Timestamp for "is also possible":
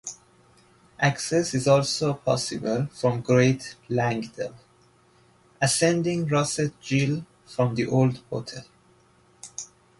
1.53-2.87